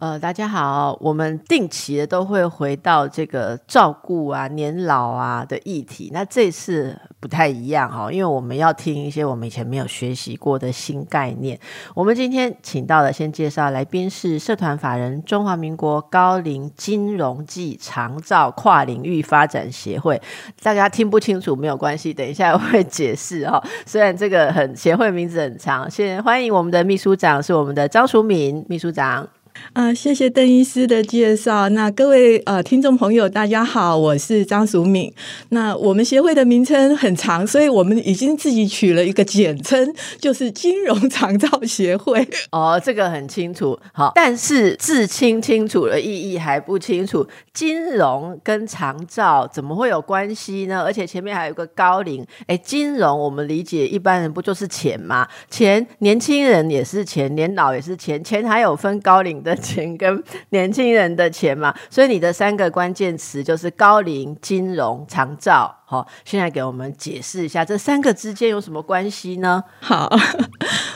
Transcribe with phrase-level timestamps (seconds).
[0.00, 6.08] 呃，大家好，我们定期的都会回到这个照顾啊、年老啊的议题。
[6.10, 11.60] 那这次不太一样哈，因为我们要听一些我们以前没有学习过的新概念。
[11.94, 20.18] 我们今天请到的，先介绍来宾是社团法人中华民国高龄金融暨长照跨领域发展协会。
[20.62, 23.62] 大家听不清楚没有关系，等一下我会解释哈。
[23.84, 29.28] 虽然这个很协会名字很长，先欢迎我们的秘书长是我们的张淑敏秘书长。
[29.72, 31.68] 啊，谢谢邓医师的介绍。
[31.70, 35.12] 那各位呃听众朋友，大家好，我是张淑敏。
[35.50, 42.26] 那我们协会的名称很长，所以我们已经自己取了一个简称，就是金融长照协会。
[42.50, 43.78] 哦，这个很清楚。
[43.92, 47.26] 好，但是字清清楚的意义还不清楚。
[47.52, 50.82] 金融跟长照怎么会有关系呢？
[50.82, 52.26] 而且前面还有个高龄。
[52.46, 55.26] 哎，金融我们理解一般人不就是钱吗？
[55.48, 59.39] 钱，年轻人也是钱，年老也是钱，钱还有分高龄。
[59.42, 65.76] 的钱跟年轻人的钱嘛， 所以你的三个关键词就是高龄、金融、长照。
[65.84, 69.64] 好，现在给我们解释一下这三个之间有什么关系呢？
[69.80, 70.08] 好，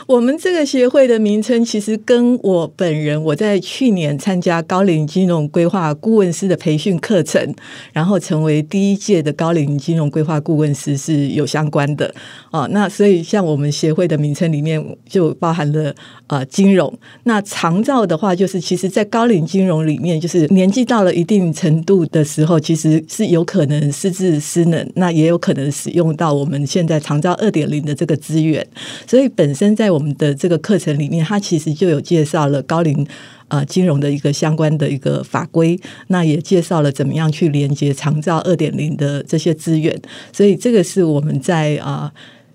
[0.07, 7.53] 我们这个协会的名称其实跟我本人我在去年参加高龄金融规划顾问师的培训课程，
[7.91, 12.13] 然后成为第一届的高龄金融规划顾问师是有相关的
[12.51, 12.67] 哦。
[12.71, 15.93] 那所以像我们协会的名称里面就包含了
[16.27, 16.93] 呃金融。
[17.23, 24.87] 那长照的话，就是其实在高龄金融里面，就是年纪到了一定程度的时候，其实是有可能失智失能。
[24.93, 28.65] 那也有可能使用到我们现在长照二点零的这个资源，
[29.07, 33.07] 所以本身在我们的这个课程里面，它其实就有介绍了高龄
[33.47, 39.99] 啊金融的一个相关的一个法规，那也介绍了怎么样去连接长照二点零的这些资源，
[40.33, 42.11] 所以这个是我们在啊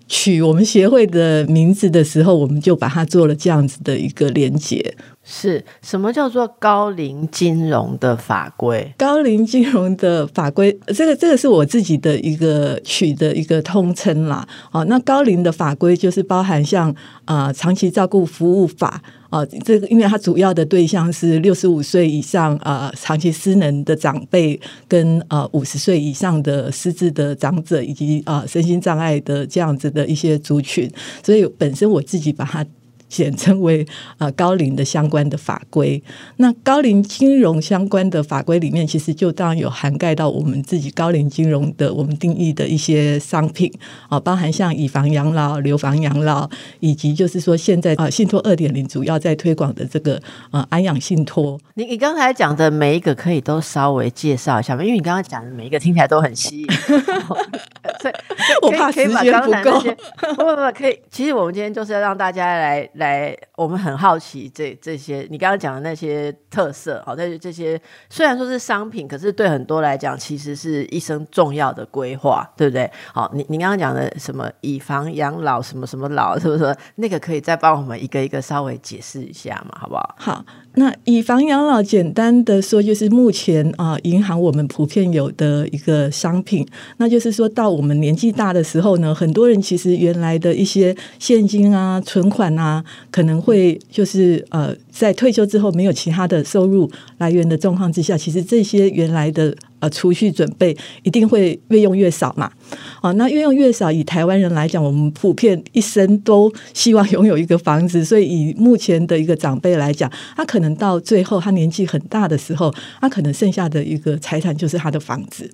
[0.06, 4.94] 取我们协会的名字的时候，我们就把它做了这样子的一个连接。
[5.32, 8.92] 是什么叫做高龄金融的法规？
[8.98, 14.44] 高龄金融的法规，这个这个是我自己的一个取的一个通称啦。
[14.72, 16.92] 哦，那高龄的法规就是包含像
[17.26, 30.90] 啊长期照顾服务法啊，这个因为它主要的对象是六十五岁以上啊长期失能的长辈，跟啊五十岁以上的失智的长者，以及啊身心障碍的这样子的一些族群，
[31.24, 32.66] 所以本身我自己把它。
[33.10, 33.84] 简称为
[34.18, 36.00] 啊高龄的相关的法规，
[36.36, 43.70] 那高龄金融相关的法规里面，其实就当然有涵盖到我们自己高龄金融的我们定义的一些商品
[44.08, 46.48] 啊，包含像以房养老、留房养老，
[46.78, 50.22] 以及就是说现在啊信托二点零主要在推广的这个
[50.52, 51.58] 啊安养信托。
[51.74, 54.84] 你你刚才讲的每一个可以都稍微介绍一下吗？
[54.84, 56.70] 因为你刚刚讲的每一个听起来都很吸引，
[58.00, 58.14] 所以
[58.62, 59.80] 我怕时间不够。
[59.80, 60.96] 不不不，可以。
[61.10, 62.88] 其实我们今天就是要让大家来。
[63.00, 72.88] 来，我们很好奇这这些你刚刚讲的那些特色，好，这这些虽然说是商品，可是对很多来讲，其实是一生重要的规划，对不对？
[73.12, 76.76] 好，你你刚刚讲的什么以房养老，什么什么老，是不是？
[76.94, 80.14] 那个可以再帮我们一个一个稍微解释一下嘛，好不好？
[80.16, 80.44] 好。
[80.74, 86.66] 那以房养老，简单的说，就是目前啊，银行我们普遍有的一个商品，
[86.98, 99.54] 那就是说到我们年纪大的时候呢，很多人其实原来的一些现金啊、存款啊，可能会就是呃，在退休之后没有其他的收入来源的状况之下，其实这些原来的。
[99.80, 102.52] 呃，储蓄准备一定会越用越少嘛？
[103.00, 115.50] 哦，那越用越少，以台湾人来讲，我们普遍一生都希望拥有一个房子， 所以以目前的一个长辈来讲，他可能到最后他年纪很大的时候，他可能剩下的一个财产就是他的房子。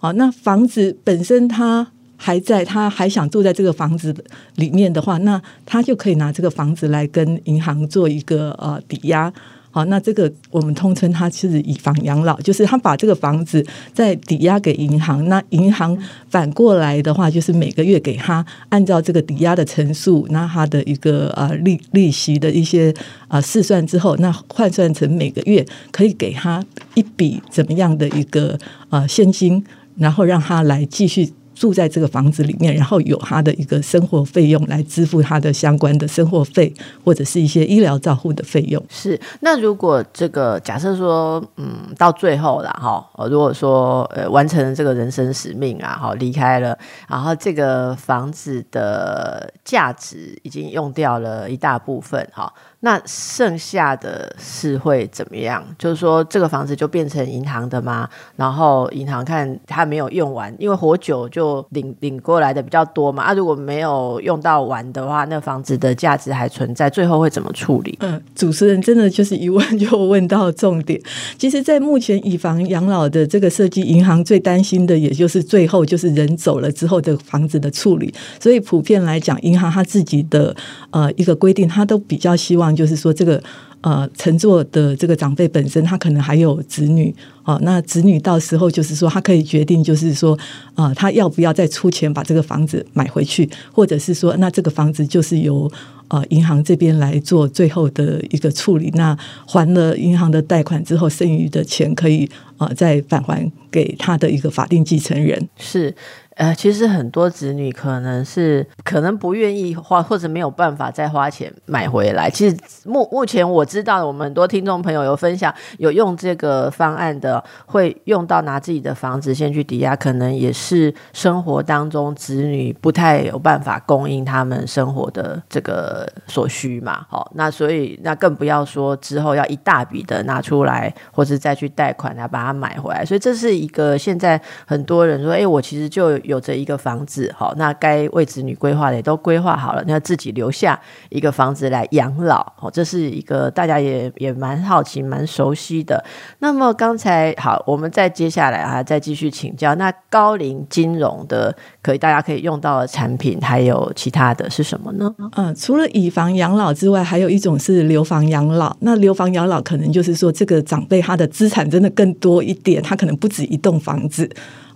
[0.00, 1.86] 哦，那房子本身他
[2.16, 4.14] 还在，他还想住在这个房子
[4.56, 9.32] 里面的话，那他就可以拿这个房子来跟银行做一个呃抵押。
[9.70, 13.64] 好，那这个我们通称它是以房养老，就是他把这个房子
[13.94, 15.96] 再抵押给银行，那银行
[16.28, 22.92] 反过来的话，就是每个月给他按照这个抵押的层数，那他的一个呃利利息的一些
[23.28, 26.64] 啊试算之后，那换算成每个月可以给他
[26.94, 28.58] 一笔怎么样的一个
[28.88, 29.64] 呃现金，
[29.96, 31.32] 然后让他来继续。
[31.60, 36.72] 住在这个房子里面，然后有他的一个生活费用来支付他的相关的生活费，
[37.04, 38.82] 或者是一些医疗照护的费用。
[38.88, 52.50] 是，那如果这个假设说，嗯，到最后了哈，如果说呃完成了这个人生使命啊，哈，离开了，然后这个房子的价值已经用掉了一大部分哈。
[52.82, 55.62] 那剩下的是会怎么样？
[55.78, 58.08] 就是说，这个房子就变成银行的吗？
[58.36, 63.22] 然后银行看他没有用完，因为活久就领领过来的比较多嘛。
[63.24, 67.98] 啊，如果没有用到完的话，那房子的价值还存在，最后会怎么处理？
[68.00, 70.98] 嗯，主持人真的就是一问就问到重点。
[71.36, 78.14] 其实，在目前以房养老的这个设计，银行最担心的也就是最后就是人走了之后的房子的处理。
[78.40, 80.56] 所以，普遍来讲，银行它自己的
[80.92, 82.69] 呃一个规定，它都比较希望。
[82.74, 83.42] 就是说，这个
[83.80, 87.14] 呃，乘坐的这个长辈本身，他可能还有子女
[87.44, 87.58] 哦。
[87.62, 90.38] 那子女到时候就是说，他可以决定，就是说，
[90.74, 95.70] 啊，他要不要再出钱把这个房子买回去，或者是说，那这个房子就是由
[96.08, 98.90] 呃银行这边来做最后的一个处理。
[98.94, 99.16] 那
[99.46, 102.28] 还了银行的贷款之后，剩余的钱可以
[102.58, 105.48] 啊再返还给他的一个法定继承人。
[105.58, 105.94] 是。
[106.36, 112.30] 呃，其实很多子女可能是可能不愿意花，或者没有办法再花钱买回来。
[112.30, 127.04] 其实目目前我知道，我们很多听众朋友有分享，有用这个方案的，会用到拿自己的房子先去抵押，可能也是生活当中子女不太有办法供应他们生活的这个所需嘛。
[127.10, 133.04] 好，那所以那更不要说之后要一大笔的拿出来，或是再去贷款来把它买回来。
[133.04, 136.18] 所以这是一个现在很多人说，哎，我其实就。
[136.30, 146.02] 有着一个房子，好，那该为子女规划的也都规划好了，那自己留下一个房子来养老，好，这是一个大家也也蛮好奇、蛮熟悉的。
[146.38, 155.12] 那么刚才好，我们再接下来啊，再继续请教，那高龄金融的可以大家可以用到的产品，还有其他的是什么呢？
[155.36, 158.76] 嗯，除了以房养老之外，还有一种是留房养老。
[158.80, 164.30] 那留房养老可能就是说，这个长辈他的资产真的更多一点，他可能不止一栋房子。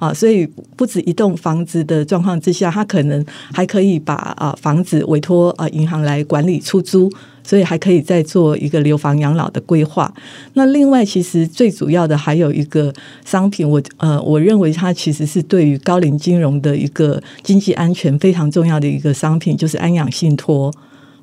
[0.05, 0.47] 啊，所以
[0.77, 3.25] 不止一栋房子的状况之下，他可能
[3.55, 7.11] 还可以把啊房子委托啊银行来管理出租，
[7.43, 10.13] 所以还可以再做一个留房养老的规划。
[10.53, 12.93] 那另外，其实最主要的还有一个
[13.25, 20.71] 商品，我呃我认为它其实是对于高龄金融的一个经济安全非常重要的一个商品，就是安养信托。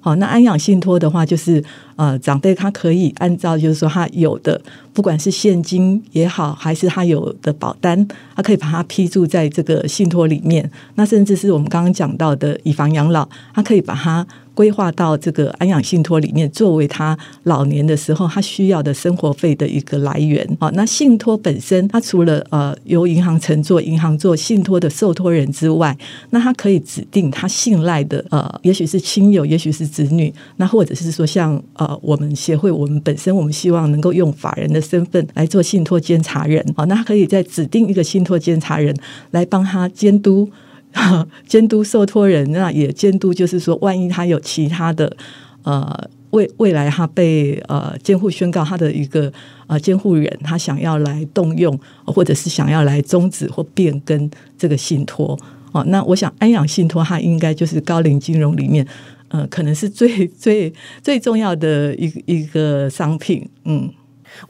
[0.02, 1.64] 好，那安养信托的话，就是
[1.96, 4.60] 呃，长辈他可以按照就是说他有的，
[4.92, 8.06] 不管是现金也好，还是他有的保单，
[8.36, 10.70] 他可以把它批注在这个信托里面。
[10.96, 14.28] 那甚至是我们刚刚讲到的以房养老，他可以把它。
[14.62, 20.70] 规划到这个安养信托里面，作为他老年的时候他需要的生活费的一个来源啊。
[20.76, 25.98] 那信托本身，它除了呃由银行承做、银行做信托的受托人之外，
[26.30, 36.86] 那他可以指定他信赖的呃，也许是亲友，也许是子女，那或者是说像呃我们协会，我们本身我们希望能够用法人的身份来做信托监察人啊。
[36.86, 38.96] 那他可以在指定一个信托监察人
[39.32, 40.48] 来帮他监督。
[41.48, 45.16] 监督受托人，那也监督，就是说，万一他有其他的
[45.64, 49.32] 呃未未来他被呃监护宣告他的一个
[49.68, 55.38] 呃监护人，他想要来动用，或者是想要来终止或变更这个信托
[55.72, 58.86] 哦，那我想安养信托它应该就是高龄金融里面
[59.30, 63.50] 呃可能是最 最最重要的一一个商品。
[63.64, 63.90] 嗯，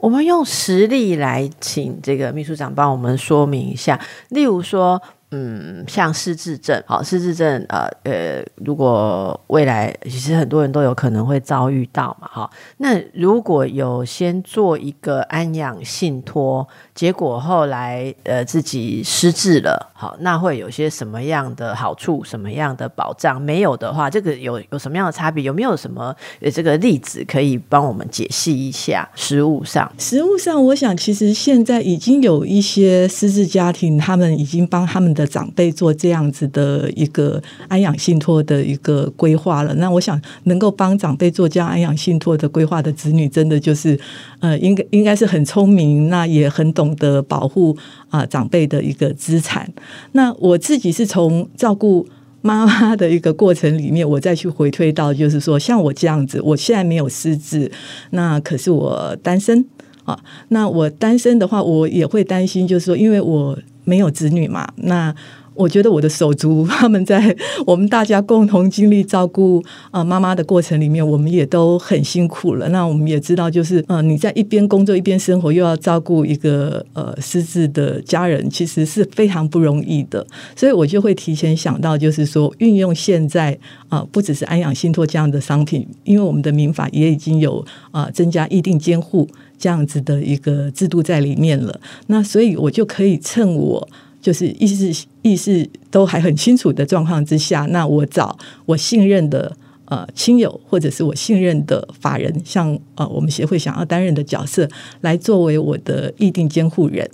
[0.00, 4.00] 我们用实例来请这个秘书长帮我们说明一下，
[4.30, 5.00] 例如说。
[5.34, 23.40] 嗯，像失智症，好，失智症，呃呃，如果未来其实很多人都有可能会遭遇到嘛，哈，那如果有先做一个安养信托，结果后来呃自己失智了，好，那会有些什么样的好处，什么样的保障？
[23.40, 25.42] 没有的话，这个有有什么样的差别？
[25.42, 29.08] 有没有什么呃这个例子可以帮我们解析一下？
[29.14, 35.21] 实物上，实物上，我想其实现在已经有一些失智家庭，他们已经帮他们的。
[35.26, 43.98] 长辈做这样子的一个安养信托的一个规划了，那我想能够帮长辈做这样安养信托的规划的子女，真的就是
[44.40, 47.76] 呃，应该应该是很聪明，那也很懂得保护
[48.10, 49.72] 啊长辈的一个资产。
[50.12, 52.06] 那我自己是从照顾
[52.40, 57.70] 妈妈的一个过程里面，我再去回推到，就是说像我这样子，我现在没有失智，
[58.10, 59.64] 那可是我单身
[60.04, 60.18] 啊。
[60.48, 63.58] 那我单身的话，我也会担心，就是说，因为我。
[63.84, 64.68] 没有子女嘛？
[64.76, 65.14] 那
[65.54, 67.36] 我觉得我的手足他们在
[67.66, 72.66] 我们大家共同经历照顾啊妈妈的过程里面，我们也都很辛苦了。
[72.70, 80.26] 那我们也知道，就是呃你在一边工作一边生活，又要照顾一个呃失智的家人，其实是非常不容易的。
[80.56, 83.58] 所以我就会提前想到，就是说运用现在
[83.90, 89.28] 啊不只是安养信托这样的商品，因为我们的民法也已经有啊增加议定监护。
[89.62, 93.88] 这样子的一个制度在里面了，那所以我就可以趁我
[94.20, 104.68] 就是意识意识都还很清楚的状况之下，那我找我信任的呃亲友或者是我信任的法人，像呃我们协会想要担任的角色，
[105.02, 107.08] 来作为我的议定监护人。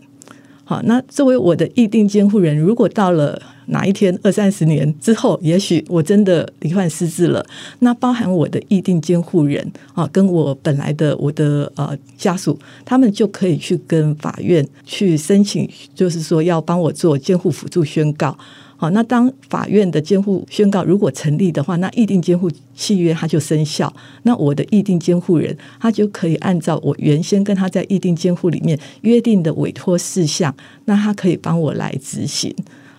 [0.65, 7.45] 好，那作为我的议定监护人，如果到了哪一天二三十年之后，也许我真的罹患失智了，
[7.81, 18.37] 那包含我的议定监护人啊，跟我本来的我的呃家属，他们就可以去跟法院去申请，就是说要帮我做监护辅助宣告。
[18.81, 23.93] 好，那当法院的监护宣告如果成立的话，那议定监护契约它就生效。
[24.23, 32.55] 那我的议定监护人他就可以按照我原先跟他在议定监护里面约定的委托事项，那他可以帮我来执行。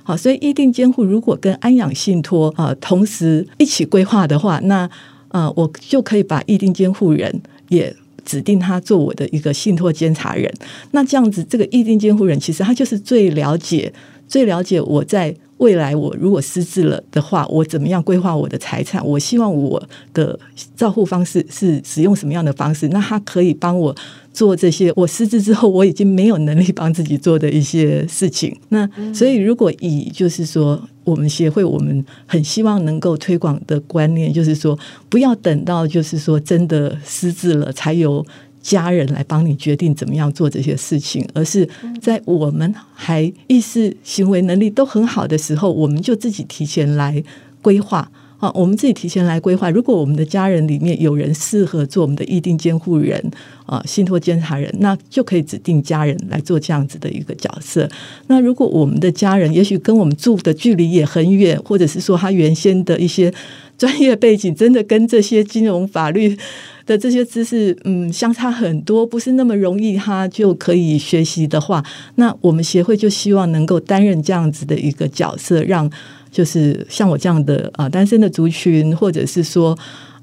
[0.10, 4.90] 好，所以议定监护如果跟安养信托啊同时一起规划的话，那
[5.28, 10.52] 呃我就可以把议定监护人也指定他做我的一个信托监察人。
[10.94, 13.94] 那这样子，这个议定监护人其实他就是最了解、
[14.28, 15.36] 最了解我在。
[15.60, 19.06] 未来我如果失智了的话，我怎么样规划我的财产？
[19.06, 19.82] 我希望我
[20.14, 20.38] 的
[20.76, 22.90] 照护方式是使用什么样的方式？
[22.90, 23.96] 那他可以帮我
[24.34, 28.58] 做这些我失智之后我已经没有能力帮自己做的一些事情。
[28.70, 34.78] 那所以如果以就是说我们协会，我们很希望能够推广的观念，就是说
[35.10, 38.26] 不要等到就是说真的失智了才有。
[38.62, 41.68] 家人来帮你决定怎么样做这些事情，而是
[42.02, 47.24] 在我们还意识行为能力都很好的时候，我们就自己提前来
[47.62, 49.70] 规划啊，我们自己提前来规划。
[49.70, 53.32] 如果我们的家人里面有人适合做我们的议定监护人
[53.66, 57.90] 啊、信托监察人，那就可以指定家人来做这样子的一个角色。
[58.28, 63.32] 那如果我们的家人也许跟我们住的距离也很远，或者是说他原先的一些
[63.78, 66.38] 专业背景真的跟这些金融法律。
[66.90, 75.88] 的这些知识，嗯，相差很多，不是那么容易，他就可以学习的话，那我们协会就希望能够担任这样子的一个角色，让
[76.32, 79.78] 就是像我这样的啊单身的族群，或者是说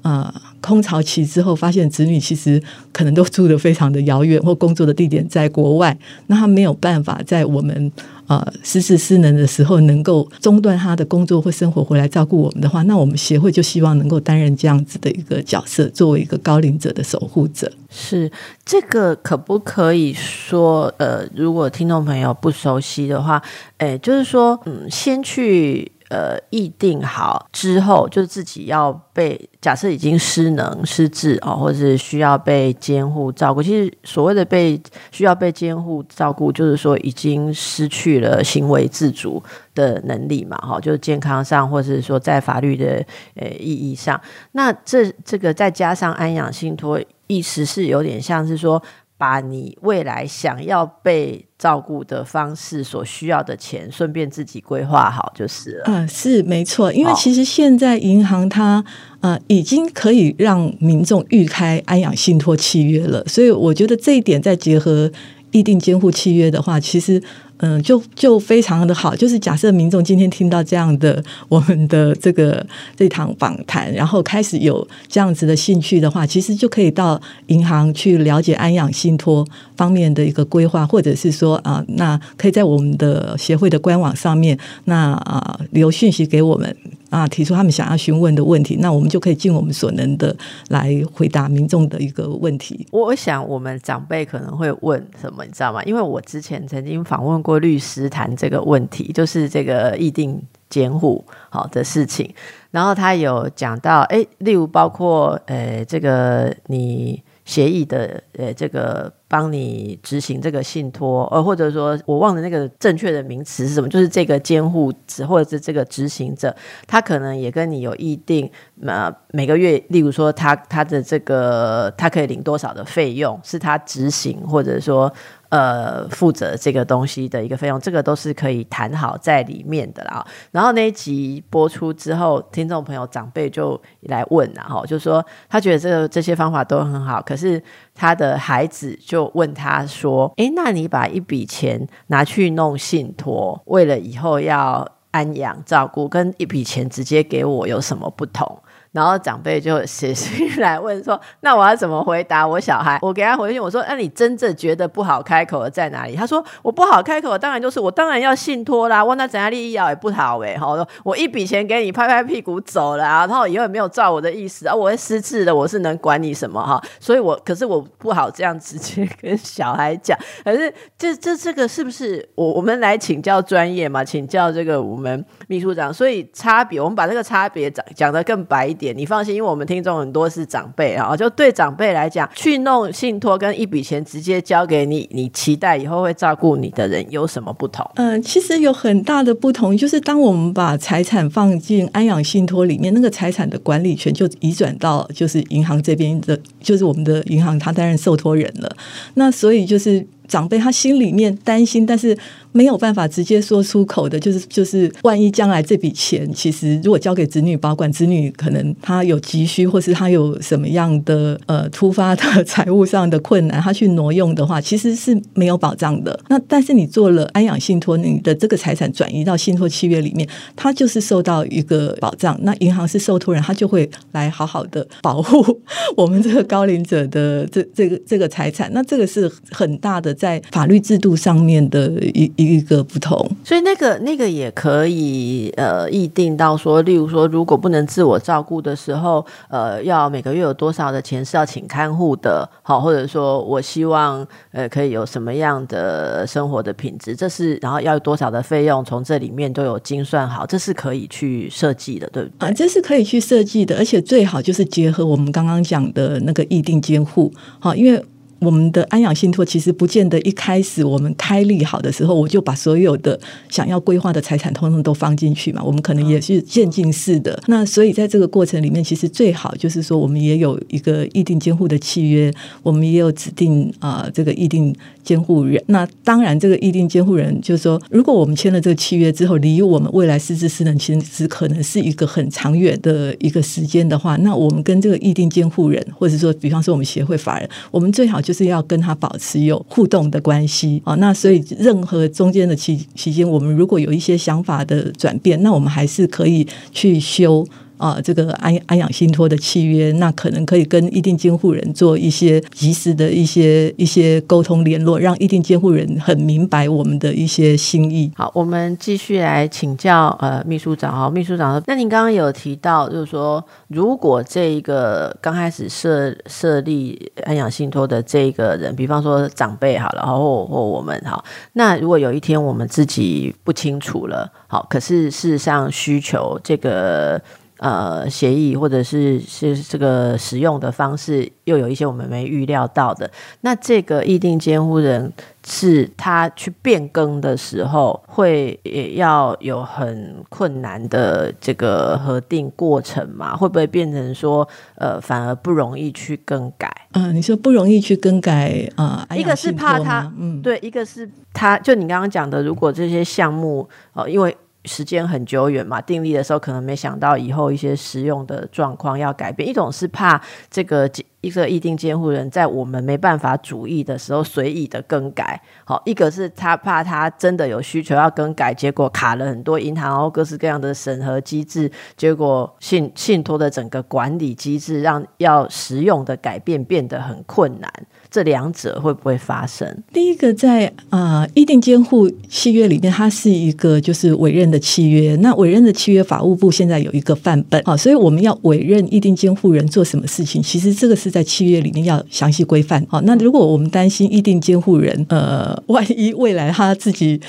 [0.07, 2.61] 啊空巢期之后发现子女其实
[2.91, 5.97] 可能都住的非常的遥远，或工作的地点在国外，
[6.27, 7.91] 那他没有办法在我们。
[8.27, 17.71] 呃，失智失能的时候，能够中断他的工作或生活回来照顾我们的话，那我们协会就希望能够担任这样子的一个角色，作为一个高龄者的守护者。
[17.89, 18.29] 是
[18.65, 20.93] 这个可不可以说？
[20.97, 23.41] 呃，如果听众朋友不熟悉的话，
[23.77, 25.89] 哎，就是说，嗯，先去。
[26.09, 33.61] 呃，议定好之后，就是自己要被假设已经失能、失智哦，或者是需要被监护照顾。
[33.61, 39.43] 其实所谓的被需要被监护照顾，就是说已经失去了行为自主
[39.75, 44.19] 的能力嘛，哈，就是健康上，或者是说在法律的呃意义上。
[44.53, 46.97] 那这这个再加上安养信托，
[47.27, 48.81] 意思是有点像是说。
[49.17, 55.83] 把你未来想要被照顾的方式所需要的钱，顺便自己规划好就是了。
[55.87, 58.83] 嗯，是没错，因为其实现在银行它
[59.21, 65.11] 呃已经可以让民众预开安养信托契约了，所以我觉得这一点再结合
[65.51, 67.21] 议定监护契约的话，其实。
[67.57, 69.15] 嗯，就就非常的好。
[69.15, 79.45] 就是假设民众今天听到这样的我们的这个这堂访谈，然后开始有这样子的兴趣的话，其实就可以到银行去了解安养信托
[79.75, 86.75] 方面的一个规划，或者是说啊，那可以在我们的协会的官网上面，那啊留讯息给我们。
[87.09, 90.35] 啊，提出他们想要询问的问题，那我们就可以尽我们所能的
[90.69, 92.85] 来回答民众的一个问题。
[92.91, 95.81] 我想，我们长辈可能会问什么，你知道吗？
[95.83, 102.29] 因为我之前曾经访问过律师谈这个问题，就是这个议定监护好的事情，
[102.71, 107.23] 然后他有讲到，哎，例如包括呃，这个你。
[107.47, 116.53] 协议的呃，这个帮你执行这个信托，呃，或者说我忘了那个正确的名词是什么，就是这个监护者或者是这个执行者，
[116.85, 118.51] 他可能也跟你有议定，
[118.85, 125.11] 呃，每个月，例如说他他的这个他可以领多少的费用，是他执行或者说。
[125.49, 130.25] 呃，负责这个东西的一个费用，这个都是可以谈好在里面的啦。
[130.51, 137.61] 然后那一集播出之后，听众朋友长辈就来问了哈，就说他觉得这个这些方法都很好，可是
[137.95, 148.59] 他的孩子就问他说：“诶，那你把一笔钱拿去弄信托，为了以后要安养照顾，跟一笔钱直接给我有什么不同？”
[148.97, 159.05] 然后长辈就写信来问说： “那我要怎么回答我小孩？”我给他回信，我说：“那你真正觉得不好开口的在哪里？”他说：“我不好开口，当然就是我当然要信托啦。
[159.05, 160.57] 我那怎样利益要也不好哎。
[160.57, 166.81] 好，我一笔钱给你拍拍屁股走了啊，然后以后也没有照我的意思啊，我会失智的，我是能管你什么哈？
[166.99, 170.17] 所以我可是我不好这样直接跟小孩讲。
[170.43, 174.03] 可是这这这个是不是我我们来请教专业嘛？
[174.03, 175.93] 请教这个我们秘书长。
[175.93, 178.86] 所以差别，我们把这个差别讲讲得更白一点。
[178.93, 187.89] 你放心，因为我们听众很多是长辈啊，就对长辈来讲，去弄信托跟一笔钱直接交给你，你期待以后会照顾你的人有什么不同？
[187.95, 198.75] 嗯，其实有很大的不同，就是当我们把财产放进安养信托里面，那个财产的管理权就移转到就是银行这边的，就是我们的银行，他担任受托人了。
[199.15, 202.17] 那所以就是长辈他心里面担心，但是。
[202.57, 216.19] 没有办法直接说出口的，就是就是，万一将来这笔钱，其实如果交给子女保管，子女可能他有急需，或是他有什么样的呃突发的财务上的困难，他去挪用的话，其实是没有保障的。
[216.29, 222.35] 那但是你做了安养信托，你的这个财产转移到信托契约里面，它就是受到一个保障。
[222.41, 225.61] 那银行是受托人，他就会来好好的保护
[225.95, 228.71] 我们这个高龄者的这这个这个财产。
[228.73, 232.46] 那这个是很大的在法律制度上面的一一。
[232.47, 252.49] 一个不同，所以那个那个也可以呃议定到说，例如说，如果不能自我照顾的时候，呃，要每个月有多少的钱是要请看护的，好，或者说我希望呃可以有什么样的生活的品质，这是然后要有多少的费用，从这里面都有精算好，这是可以去设计的，对不对？
[252.49, 258.03] 啊，这是可以去设计的，而且最好就是结合我们刚刚讲的那个议定监护，好，因为。
[258.39, 265.63] 我们的安养信托其实不见得一开始我们开立好的时候，我就把所有的想要规划的财产通通都放进去嘛。
[265.63, 267.41] 我们可能也是渐进式的。
[267.47, 275.59] 那所以在这个过程里面，其实最好就是说，我们也有一个议定监护的契约，我们也有指定啊这个议定监护人。
[275.67, 288.21] 那当然，这个议定监护人就是说，如果我们签了这个契约之后，离我们未来失智失能其实可能是一个很长远的一个时间的话，那我们跟这个议定监护人，或者说比方说我们协会法人，我们最好。
[288.27, 297.47] 就是要跟他保持有互动的关系啊，那所以任何中间的期期间，我们如果有一些想法的转变，那我们还是可以去修。
[297.77, 308.11] 啊，这个安安养信托的契约，那可能可以跟一定监护人做一些及时的一些一些沟通联络，让一定监护人很明白我们的一些心意。
[308.15, 327.21] 好，我们继续来请教呃秘书长哈，秘书长，那您刚刚有提到，就是说如果这一个刚开始设设立安养信托的这个人，比方说长辈好了，或或我们哈，那如果有一天我们自己不清楚了，好，可是事实上需求这个。
[327.59, 333.09] 呃，协议或者是是这个使用的方式，又有一些我们没预料到的。
[333.41, 335.11] 那这个议定监护人
[335.45, 343.35] 是他去变更的时候，会也要有很困难的这个核定过程嘛？
[343.35, 346.71] 会不会变成说，呃，反而不容易去更改？
[346.93, 349.07] 嗯，你说不容易去更改啊？
[349.15, 354.37] 一个是怕他，嗯，对，一个是他就你刚刚讲的，如果这些项目哦，因为。
[354.67, 359.47] 时间很久远嘛，订立的时候可能没想到以后一些实用的状况要改变。
[359.47, 360.89] 一种是怕这个
[361.21, 377.71] 一个议定监护人在我们没办法主意的时候随意的更改，好，一个是他怕他真的有需求要更改，结果卡了很多银行或各式各样的审核机制，结果信信托的整个管理机制让要实用的改变变得很困难。
[378.09, 379.67] 这两者会不会发生？
[379.91, 385.15] 第一个，在啊，议定监护契约里面，它是一个就是委任的契约。
[385.17, 392.83] 那委任的契约，法务部现在有一个范本啊，所以我们要委任议定监护人做什么事情，其实这个是在契约里面要详细规范。
[392.89, 397.19] 好，那如果我们担心议定监护人呃，万一未来他自己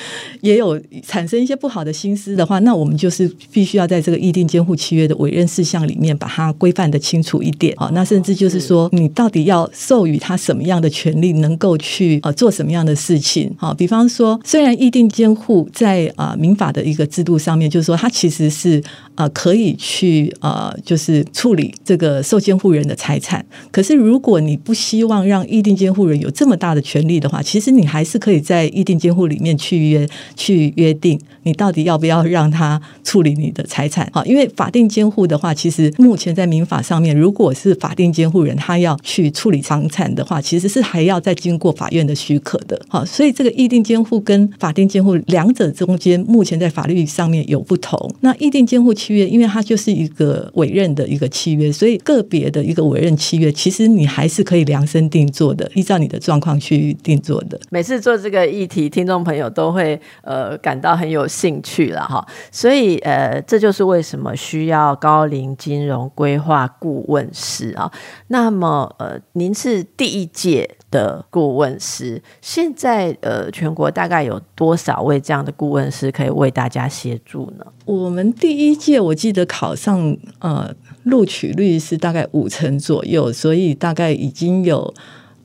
[0.42, 7.74] 也有产生一些不好的心思的话，那我们就是必须要在这个议定监护契约的委任事项里面把它规范的清楚一点。
[7.76, 10.67] 好，那甚至就是说，你到底要授予他什么？
[10.68, 13.52] 样的权利能够去呃做什么样的事情？
[13.58, 18.82] 好，比方说，虽然议定监护在啊民法的一个制度上面，就是说它其实是
[19.14, 23.44] 啊可以去呃就是处理这个受监护人的财产。
[23.70, 34.08] 可是如果你不希望让议定监护人有这么大的权利的话，其实你还是可以在议定监护里面去约去约定，你到底要不要让他处理你的财产？
[34.12, 47.96] 好，因为法定监护的话，其实目前在民法上面，如果是法定监护人他要去处理房产的话，其实其实是还要再经过法院的许可的，好，所以这个议定监护跟法定监护两者中间，目前在法律上面有不同。
[48.22, 57.60] 那议定监护契约，因为它就是一个委任的一个契约，所以个别的一个委任契约，其实你还是可以量身定做的，依照你的状况去定做的。
[57.70, 67.88] 每次做这个议题，听众朋友都会呃感到很有兴趣了哈，所以呃这就是为什么需要高龄金融规划顾问师啊。
[68.26, 70.28] 那么呃您是第一。
[70.48, 77.66] 界的顾问师，现在呃，全国大概有多少位这样的顾问师可以为大家协助呢？
[77.84, 80.74] 我们第一届我记得考上呃。
[81.04, 84.92] 录取率是大概五成左右，所以大概已经有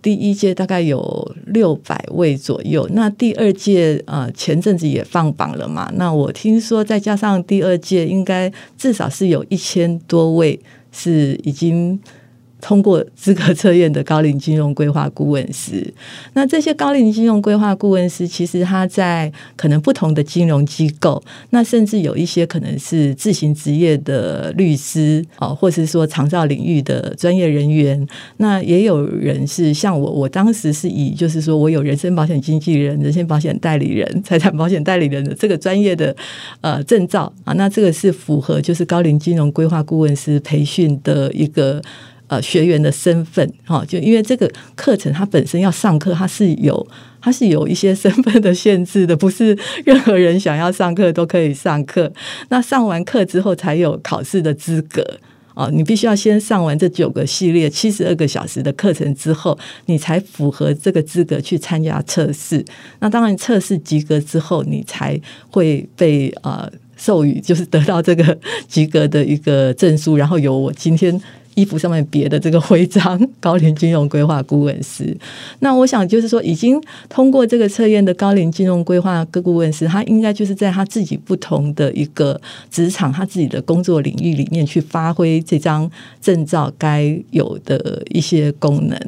[0.01, 2.85] 第一届大概有六百位左右。
[2.91, 10.59] 那第二届呃前阵子也放榜了嘛，那我听说再加上第二届，应该至少是有一千多位
[10.91, 11.97] 是已经。
[12.63, 15.93] 通过资格测验的高龄金融规划顾问师，
[16.33, 36.15] 那这些高龄金融规划顾问师，其实他在可能不同的金融机构，那甚至有一些可能是自行职业的律师哦，或是说长照领域的专业人员，那也有人是像我，我当时是以就是说我有人身保险经纪人、人身保险代理人、财产保险代理人的这个专业的
[36.61, 41.81] 呃证照啊，那这个是符合就是高龄金融规划顾问师培训的一个。
[42.33, 46.87] 呃，学员的身份哈，就因为这个课程它本身要上课，它是有
[47.21, 52.11] 它是有一些身份的限制的，不是任何人想要上课都可以上课。
[52.49, 55.05] 那上完课之后才有考试的资格
[55.53, 62.65] 哦，你必须要先上完这九个系列七十二个小时的课程之后，你才符合这个资格去参加测试。
[62.99, 66.67] 那当然，测试及格之后，你才会被呃
[66.97, 68.35] 授予，就是得到这个
[68.67, 71.21] 及格的一个证书，然后由我今天。
[71.55, 75.15] 衣服上面别的这个徽章，高龄金融规划顾问师。
[75.59, 82.39] 那我想就是说，已经通过这个测验的高龄金融规划各顾问师，他应该就是在他自己不同的一个
[82.69, 85.89] 职场，他自己的工作领域里面去发挥这张
[86.21, 88.99] 证照该有的一些功能。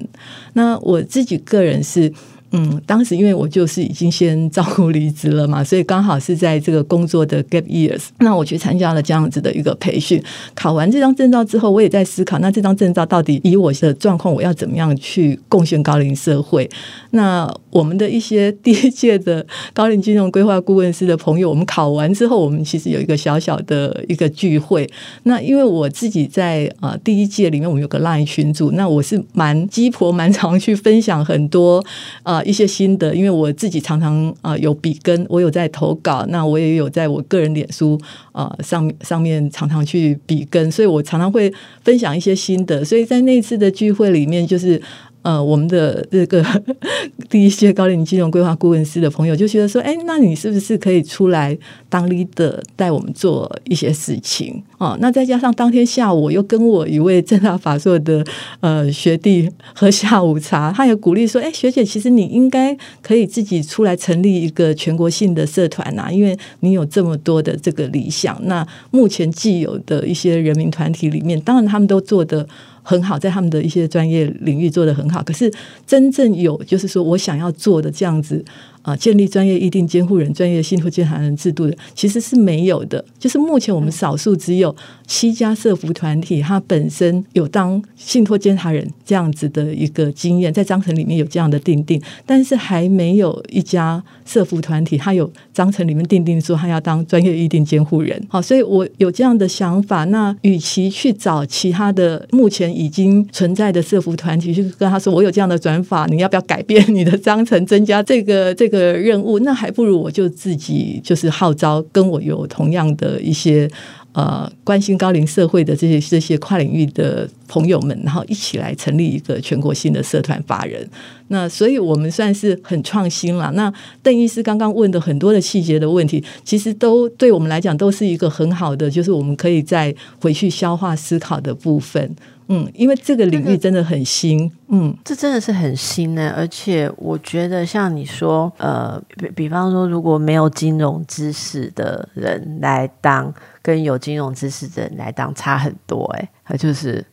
[0.54, 2.12] 那我自己个人是。
[2.58, 10.24] 嗯，当时因为我就是已经先照顾离职了嘛，所以刚好是在这个工作的 gap years，那我去参加了这样子的一个培训。
[10.54, 16.70] 考完这张证照之后，我也在思考，那这张证照到底以我的状况，我要怎么样去贡献高龄社会？
[17.12, 24.90] 那我们的一些第一届的高龄金融规划顾问师的朋友，我们考完之后，我们其实有一个小小的一个聚会。
[25.24, 31.84] 那因为我自己在呃第一届里面，我们有个 line 群组，那我是蛮鸡婆，蛮常去分享很多
[32.24, 32.45] 呃。
[32.46, 38.00] 一些心得，因为我自己常常啊有比跟，我有在投稿，那我也有在我个人脸书
[38.32, 41.52] 啊上上面常常去比跟，所以我常常会
[41.84, 44.82] 分享一些心得，所以在那次的聚会里面，就是。
[45.26, 46.46] 呃，我们的这个
[47.32, 51.58] 第一届高龄金融规划顾问师的朋友就觉得说，哎，那你是不是可以出来
[51.90, 54.62] 当 leader 带我们做一些事情？
[54.78, 58.24] 哦，那再加上当天下午又跟我一位正大法硕的
[58.60, 68.40] 呃学弟喝下午茶，他也鼓励说，哎，学姐，其实你应该可以自己出来成立一个全国性的社团呐，因为你有这么多的这个理想。
[68.44, 72.48] 那目前既有的一些人民团体里面，当然他们都做的。
[72.86, 75.24] 很好，在他们的一些专业领域做得很好。
[75.24, 75.52] 可是
[75.88, 78.46] 真正有，就是说我想要做的这样子。
[78.86, 83.04] 啊，建立专业议定监护人、专业信托监察人制度的其实是没有的。
[83.18, 84.74] 就是目前我们少数只有
[85.08, 98.24] 七家社服团体，它本身有当信托监察人这样子的一个经验，在章程里面有这样的定定，但是还没有一家社服团体，它有章程里面定定说他要当专业议定监护人。
[98.30, 100.06] 好，所以我有这样的想法。
[100.06, 108.75] 那与其去找其他的目前已经存在的社服团体去跟他说，我有这样的转法，你要不要改变你的章程，增加这个这个？
[108.76, 113.70] 的任务，那还不如我就自己就是号召跟我有同样的一些
[114.12, 120.88] 呃关心高龄社会的这些这些跨领域的朋友们，然后一起来成立一个全国性的社团法人。
[121.30, 123.52] 那所以我们算是很创新了。
[123.54, 132.16] 那邓医师刚刚问的很多的细节的问题，其实都对我们来讲都是一个很好的，就是我们可以再回去消化思考的部分。
[132.48, 136.32] 嗯，因为这个领域真的很新，嗯，这真的是很新呢。
[136.38, 146.06] 而且我觉得，像你说，呃，比比方说，如果没有金融知识的人来当，跟有金融知识的人来当，差很多。
[146.18, 147.04] 哎，他就是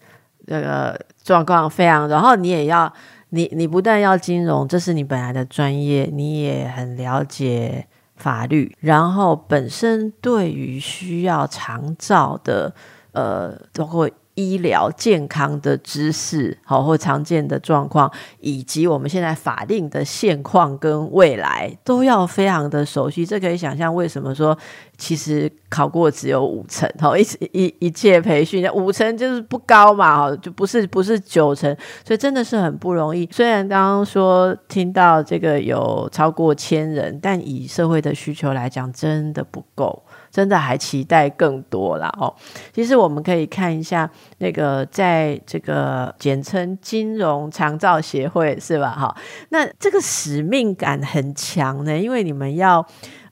[0.46, 2.06] 这个状况非常。
[2.08, 2.92] 然后你也要，
[3.30, 12.74] 你你不但要金融，这是你本来的专业，你也很了解法律，然后本身对于需要长照的，
[13.12, 14.10] 呃，包括。
[14.34, 23.26] 医疗健康的知识，好或常见的状况，以及我们现在法令的现况跟未来，都要非常的熟悉。
[23.26, 24.56] 这可以想象为什么说，
[24.96, 33.28] 其实考过只有五成，好一一一切培训五成就是不高嘛，哈，就不是不是九成，所以真的是很不容易。
[33.30, 40.02] 虽然刚刚说听到这个有超过千人，但以社会的需求来讲，真的不够。
[40.32, 42.34] 真的还期待更多了哦。
[42.72, 48.90] 其实我们可以看一下那个，在这个简称金融长照协会是吧？
[48.90, 49.16] 哈，
[49.50, 52.84] 那这个使命感很强呢，因为你们要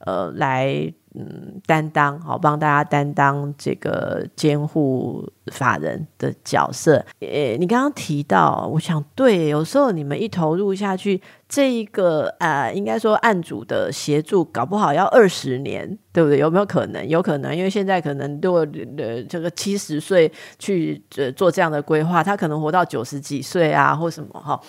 [0.05, 7.05] 呃来嗯担当，好帮大家担当这个监护法人的角色。
[7.21, 11.21] 诶，你刚刚提到，我想对，有时候你们一投入下去。
[11.49, 16.39] 这一个呃，应该说案主的协助，搞不好要二十年，对不对？
[16.39, 17.09] 有没有可能？
[17.09, 18.67] 有可能，因为现在可能如果
[18.99, 21.03] 呃这个七十岁去
[21.35, 24.61] 做这样的规划，他可能活到九十几岁啊，或什么哈。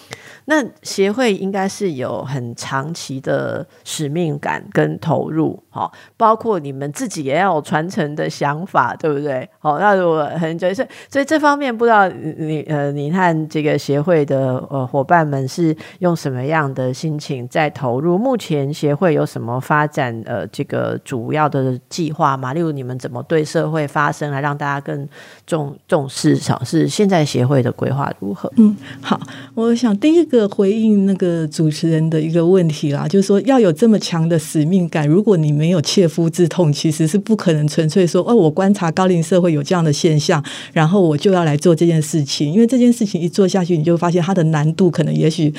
[0.46, 9.48] 那协会应该是有很长期的使命感跟投入，哈，包括你们自己也要有传承的想法，对不对？
[9.60, 16.72] 好，那如果很就是，所以这方面不知道你呃，你和这个协会的呃伙伴们是用什么样？
[16.72, 18.18] 的心情在投入。
[18.18, 20.22] 目前协会有什么发展？
[20.26, 22.54] 呃，这个主主要的计划吗？
[22.54, 25.08] 例如你们怎么对社会发声，来让大家更
[25.48, 26.36] 重重视？
[26.36, 28.52] 尝试现在协会的规划如何？
[28.58, 29.18] 嗯，好，
[29.54, 42.52] 我想第一个回应那个主持人的一个问题啦，就是说要有这么强的使命感，如果你没有切肤之痛，其实是不可能纯粹说哦，我观察高龄社会有这样的现象，然后我就要来做这件事情。
[42.52, 45.54] 因为这件事情一做下去，你就发现它的难度可能也许。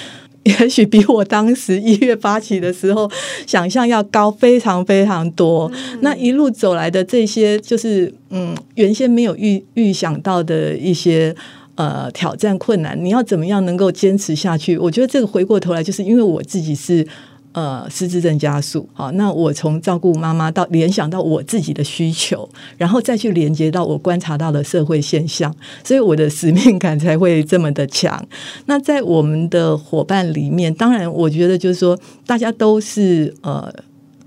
[0.45, 3.11] 也许比我当时一月发起的时候
[3.47, 5.71] 想象要高非常非常多。
[6.01, 11.35] 那一路走来的这些，就是嗯，原先没有预预想到的一些
[11.77, 14.77] 呃挑战困难，你要怎么样能够坚持下去？
[14.77, 17.07] 我觉得这个回过头来，就是因为我自己是。
[17.53, 28.27] 呃，失智症加速，好，那我从照顾妈妈到联想到我自己的需求，然后再去连接到我观察到的社会现象，所以我的使命感才会这么的强。
[28.67, 33.73] 那在我们的伙伴里面，当然，我觉得就是说，大家都是呃。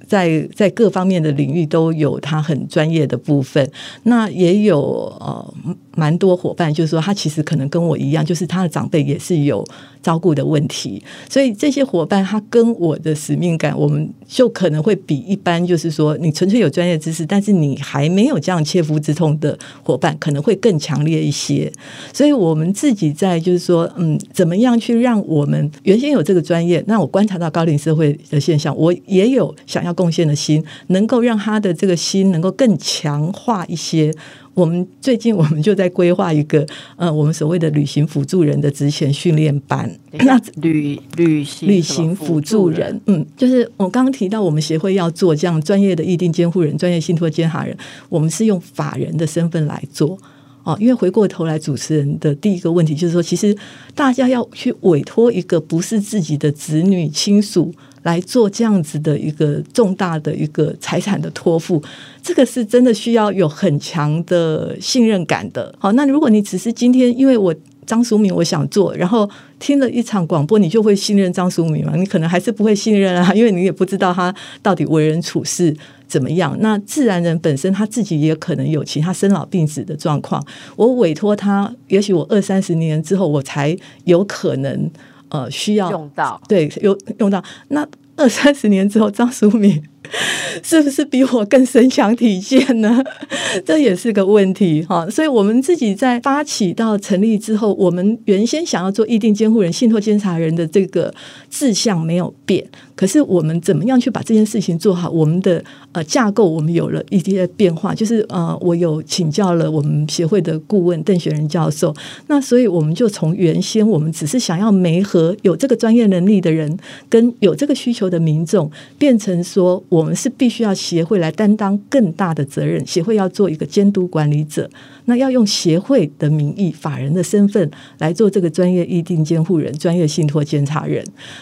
[0.07, 3.67] 在在各方面的领域都有他很专业的部分，
[4.03, 4.79] 那也有
[5.19, 5.53] 呃
[5.95, 9.65] 蛮多伙伴，就是说他其实可能跟我一样，就是他的长辈也是有
[10.05, 21.71] 照顾的问题，所以这些伙伴他跟我的使命感，我们就可能会比一般就是说你纯粹有专业知识，但是你还没有这样切肤之痛的伙伴，可能会更强烈一些。
[22.13, 29.95] 所以我们自己在就是说，嗯，怎么样去让我们原先有这个专业，那我观察到高龄社会的现象，我也有想要。
[29.95, 34.13] 贡献的心，能够让他的这个心能够更强化一些。
[34.55, 36.65] 我们最近我们就在规划一个，
[36.95, 39.87] 呃，我们所谓的旅行辅助人的职前训练班。
[40.13, 47.77] 那旅旅行旅行辅助人，嗯，就是我刚刚提到，我们协会要做这样专业的议定监护人、专业信托监察人，
[48.09, 50.17] 我们是用法人的身份来做。
[50.65, 53.56] 哦，因为回过头来，主持人的第一个问题就是说，其实
[53.95, 57.73] 大家要去委托一个不是自己的子女亲属。
[58.06, 61.82] 来做这样子的一个重大的一个财产的托付，
[62.21, 65.73] 这个是真的需要有很强的信任感的。
[65.80, 67.51] 好，那如果你只是今天因为我
[67.84, 71.93] 张淑敏我想做，然后听了一场广播，你就会信任张淑敏吗？
[71.95, 75.75] 你可能还是不会信任啊，因为你也不知道他到底为人处事
[76.07, 76.55] 怎么样。
[76.59, 84.89] 那自然人本身他自己也可能有其他生老病死的状况，我委托他，也许我二三十年之后我才有可能。
[85.29, 89.83] 呃，需要用到对，有用到那二三十年之后，张淑敏。
[90.63, 93.03] 是不是比我更身强体健呢？
[93.65, 95.09] 这也是个问题哈。
[95.09, 101.13] 所以，我们自己在发起到成立之后，我们原先想要做议定监护人、信托监察人的这个
[101.49, 102.65] 志向没有变。
[102.95, 105.09] 可是，我们怎么样去把这件事情做好？
[105.09, 107.93] 我们的呃架构，我们有了一些变化。
[107.93, 111.93] 就是呃，我有请教了我们协会的顾问邓雪仁教授。
[112.27, 116.77] 那所以，我们就从原先我们只是想要媒合有这个专业能力的人，
[117.09, 119.83] 跟有这个需求的民众，变成说。
[119.95, 124.69] 我们是必须要协会来担当更大的责任，协会要做一个监督管理者，
[125.05, 131.01] 那要用协会的名义、法人的身份来做这个专业议定监护人、专业信托监察人。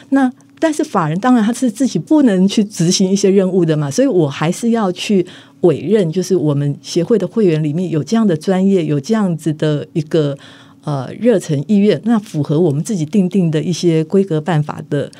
[0.10, 5.26] 那但是法人当然他是自己不能去执行一些任务的嘛，所以我还是要去
[5.62, 10.38] 委任，就是我们协会的会员里面有这样的专业、有这样子的一个
[10.84, 15.12] 呃热忱意愿，那符合我们自己定定的一些规格办法的。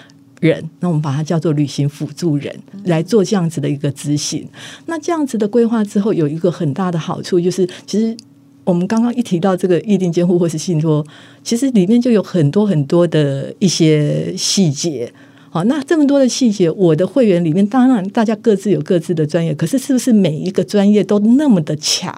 [0.50, 2.54] 人，那我们把它叫做旅行辅助人
[2.86, 4.48] 来做这样子的一个执行。
[4.88, 8.16] 那这样子的规划之后，有一个很大的好处，就是其实
[8.64, 11.06] 我们刚刚一提到这个预定监护或是信托，
[11.44, 15.12] 其实里面就有很多很多的一些细节。
[15.50, 22.14] 好，那这么多的细节，我的会员里面，当然大家各自有各自的专业，可是是不是每一个专业都那么的强？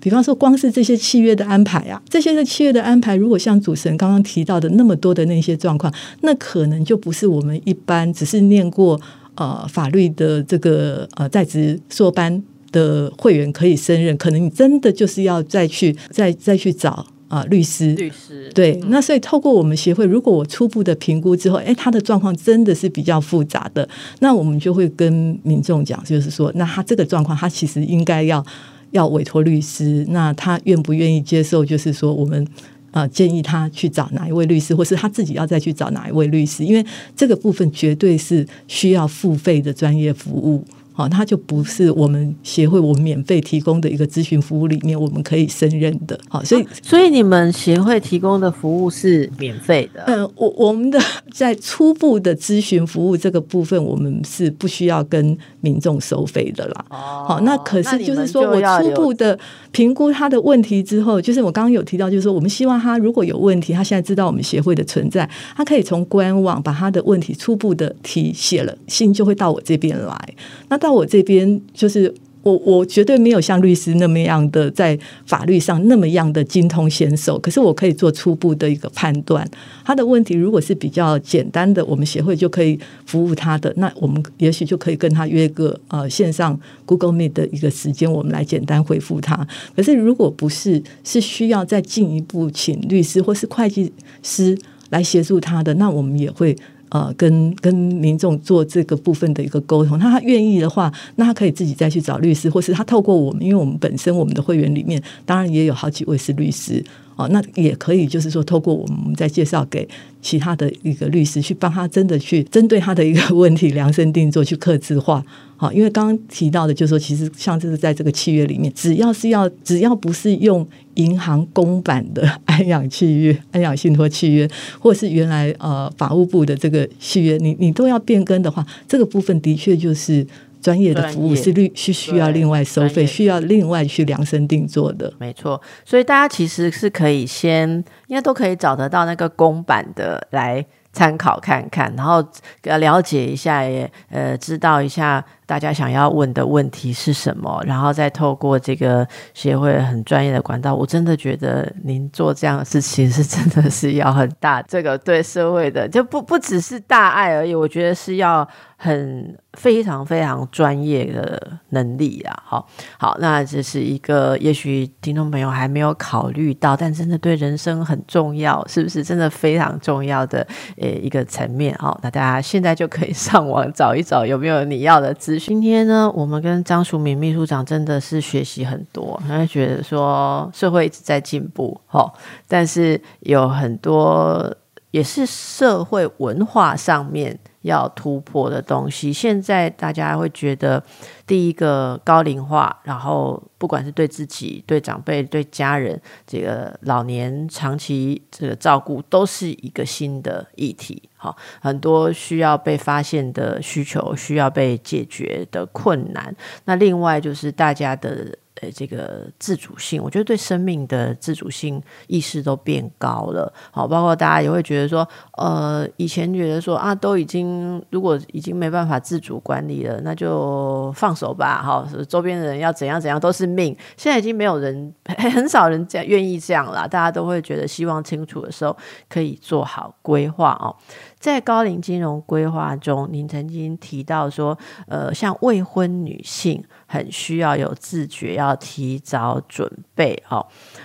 [0.00, 8.98] 比方说，光是这些契约的安排啊，这些的契约的安排，如果像主持人刚刚提到的那么多的那些状况，那可能就不是我们一般只是念过
[9.34, 14.16] 呃法律的这个呃在职硕班的会员可以胜任。
[14.16, 17.94] 可能你真的就是要再去再再去找啊律师。
[17.94, 23.88] 律师对，那所以透过我们协会，如果我初步的评估之后，哎，他的状况真的是比较复杂的，
[24.20, 28.44] 那我们就会跟民众讲，就是说，那他这个状况，他其实应该要
[28.90, 31.64] 要委托律师，那他愿不愿意接受？
[31.64, 32.46] 就是说，我们
[32.90, 40.64] 啊建议他去找哪一位律师，或是他自己要再去找哪一位律师，因为这个部分绝对是需要付费的专业服务。
[41.00, 46.18] 好，它就不是我们协会我们免费提供的一个咨询服务里面我们可以胜任的。
[46.28, 50.04] 好，所以所以你们协会提供的服务是免费的。
[50.06, 51.00] 嗯，我我们的
[51.32, 56.84] 在初步的咨询服务这个部分，我们是不需要跟民众收费的啦。
[56.90, 59.38] 哦，好，那可是就是说我初步的
[59.70, 70.34] 评估他的问题之后，就是我刚刚有提到，就是说我们希望他如果有问题，他现在知道我们协会的存在，他可以从官网把他的问题初步的提写了信，就会到我这边来。
[70.68, 79.46] 那到我这边就是我，我绝对没有像律师那么样的在法律上那么样的精通娴熟，可是我可以做初步的一个判断。
[79.84, 89.46] 他的问题如果是比较简单的，我们协会就可以服务他的，那我们也许就可以跟他约个呃线上 Google Meet 的一个时间，我们来简单回复他。
[89.76, 94.56] 可是如果不是，是需要再进一步请律师或是会计师
[94.88, 96.56] 来协助他的，那我们也会。
[96.90, 106.84] 呃，跟跟民众做这个部分的一个沟通，那他愿意的话，那他可以自己再去找律师，或是他透过我们，因为我们本身我们的会员里面，当然也有好几位是律师
[107.20, 109.86] 哦，那也可以就是说透过我们再介绍给
[110.22, 115.22] 其他的一个律师，去帮他真的去针对他的一个 问题量身定做，去刻字化。
[115.56, 130.26] 好，因为刚刚提到的，就是说，其实像这是在这个契约里面，只要是要，只要不是用银行公版的 安养契约、安养信托契约，或是原来呃法务部的这个契约，你你都要变更的话，这个部分的确就是
[130.60, 135.12] 专业的服务是另是需要另外收费，需要另外去量身定做的。
[135.18, 137.68] 没错，所以大家其实是可以先，
[138.06, 140.64] 应该都可以找得到那个公版的来。
[140.92, 142.20] 参考看看，然后
[142.64, 150.72] 了解一下，也呃知道一下大家想要问的问题是什么，然后再透过这个协会很专业的管道。
[150.72, 162.42] 我真的觉得您做这样的事情是真的是要很大， 这个对社会的就不不只是大爱而已，我觉得是要很非常非常专业的能力啊。
[162.44, 169.02] 好，好，那这是一个也许听众朋友还没有考虑到，但真的对人生很重要，是不是？
[169.02, 170.46] 真的非常重要的。
[170.76, 175.39] 呃，一个层面哦，那大家现在就可以上网找一找有没有你要的资。
[175.46, 182.12] 今天呢，我们跟张淑敏秘书长真的是学习很多，他觉得说社会一直在进步，哈，
[182.46, 184.54] 但是有很多
[184.90, 187.38] 也是社会文化上面。
[187.62, 190.82] 要突破的东西，现在大家会觉得，
[191.26, 201.02] 第一个高龄化，然后不管是对自己、对长辈、对家人，这个老年长期这个照顾，都是一个新的议题。
[201.16, 206.34] 好，很多需要被发现的需求，需要被解决的困难。
[206.64, 208.36] 那另外就是大家的。
[208.60, 213.52] 呃，这个自主性，我觉得对生命的自主性意识都变高了。
[213.70, 215.06] 好，包括大家也会觉得说，
[215.38, 221.62] 呃，以前觉得说啊，都已经如果已经没办法自主管理了，那就放手吧。
[221.62, 223.76] 好，周边的人要怎样怎样都是命。
[223.96, 224.94] 现在已经没有人，
[225.32, 226.86] 很少人这样愿意这样了。
[226.86, 228.76] 大家都会觉得希望清楚的时候，
[229.08, 230.76] 可以做好规划哦。
[231.18, 234.56] 在高龄金融规划中，您曾经提到说，
[234.88, 240.44] 呃，像未婚女性很需要有自觉，要提早准备哦。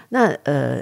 [0.09, 0.79] 那呃，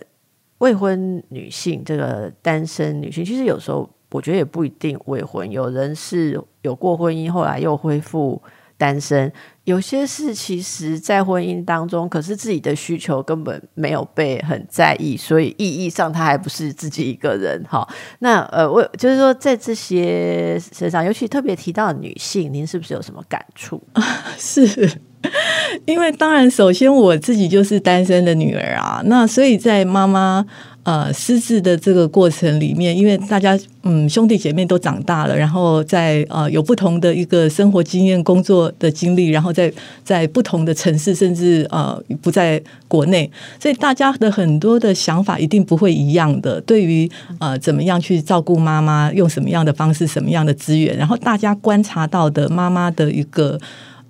[0.57, 8.41] 未婚女性这个单身女性，其实有时候我觉得也不一定未婚，有人是有过婚姻，后来又恢复。
[8.75, 9.31] 单身
[9.63, 17.63] 有些事，其实，在婚姻当中，可是自己的需求根本没有被很在意，所以意义上他还不是自己一个人。
[17.69, 17.87] 哈，
[18.19, 23.81] 那呃，我就是说，在这些身上，尤其特别提到女性，您是不是有什么感触？
[24.37, 24.99] 是
[25.85, 30.45] 因为当然，首先我自己就是单身的女儿啊，那所以在妈妈。
[30.85, 39.71] 呃，失智的这个过程里面，因为大家嗯兄弟姐妹都长大了，然后在呃有不同的一个生活经验、工作的经历，然后在
[40.03, 43.31] 在不同的城市，甚至呃不在国内，
[43.61, 46.59] 所以大家的很多的想法一定不会一样的。
[46.59, 47.09] 对于
[47.39, 53.57] 呃怎么样去照顾妈妈，用什么样的方式、什么样的资源，然后大家观察到的妈妈的一个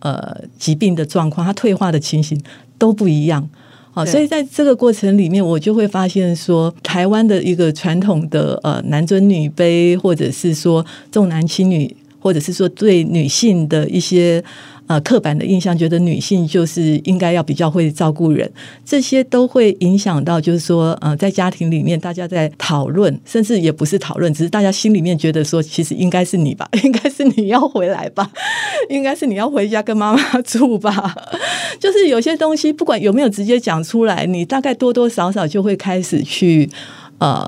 [0.03, 2.39] 呃疾病的状况，它退化的情形
[2.77, 3.49] 都不一样。
[3.91, 11.97] 好，所以在这个过程里面，我就会发现说，台湾的一个传统的呃男尊女卑，或者是说重男轻女。
[12.23, 14.41] 或者是说对女性的一些。
[14.87, 18.51] 呃，刻板的印象觉得女性就是应该要比较会照顾人，
[18.83, 28.29] 这些都会影响到，就是说，呃，在家庭里面大家在讨论，甚至也不是讨论，只是大家心里面觉得说，其实应该是你吧， 应该是你要回来吧，
[28.89, 31.15] 应该是你要回家跟妈妈住吧。
[31.79, 36.69] 就是有些东西，不管有没有直接讲出来，你大概多多少少就会开始去
[37.19, 37.47] 呃。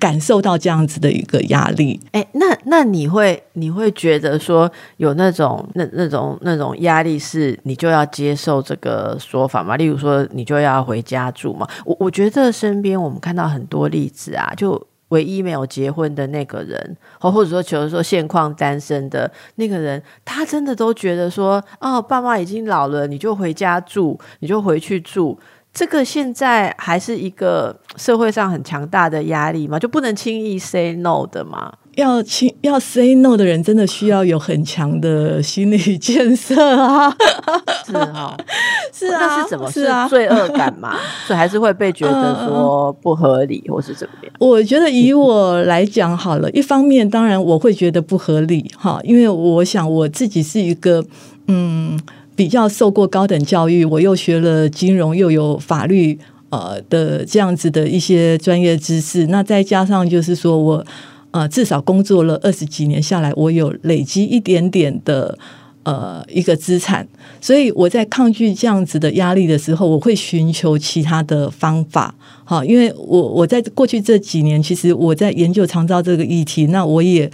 [0.00, 9.76] 感受到这样子的一个压力，哎，那那你会你会觉得说有那种那那种那种压力是你就要接受这个说法吗？
[9.76, 11.68] 例如说你就要回家住吗？
[11.84, 25.38] 我我觉得身边我们看到很多例子啊，就唯一没有结婚的那个人，或或者说，比如说现况单身的那个人，他真的都觉得说，哦，爸妈已经老了，你就回家住，你就回去住。
[25.72, 31.72] 这个现在还是一个社会上很强大的压力嘛，就不能轻易 say no 的嘛。
[31.96, 37.14] 要轻要 say no 的人，真的需要有很强的心理建设啊。
[37.84, 38.36] 是啊，
[38.92, 40.08] 是啊，那是怎么是啊？
[40.08, 40.96] 罪恶感嘛，
[41.26, 44.32] 所以还是会被觉得说不合理，或是怎么样？
[44.38, 51.04] 我觉得以我来讲好了，一方面当然我会觉得不合理哈，因为我想我自己是一个
[51.48, 51.98] 嗯。
[52.34, 56.18] 比较受过高等教育，我又学了金融，又有法律，
[56.48, 59.26] 呃的这样子的一些专业知识。
[59.26, 60.86] 那再加上就是说我
[61.32, 65.36] 呃至少工作了二十几年下来，我有累积一点点的
[65.82, 67.06] 呃一个资产。
[67.42, 72.14] 所以我在抗拒这样子的压力的时候，我会寻求其他的方法。
[72.44, 77.30] 好，因为我我在过去这几年，其实我在研究长照这个议题，那我也。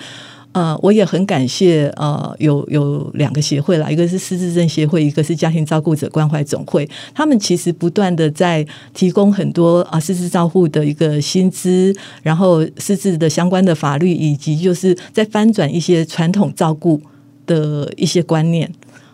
[0.56, 6.88] 呃，我也很感谢呃，有有两个协会啦，一个是失智症协会，一个是家庭照顾者关怀总会。
[7.14, 16.98] 他们其实不断的在提供很多啊失智照护的一个薪资，然后失智的相关的法律，以及就是在翻转一些传统照顾
[17.44, 18.72] 的一些观念。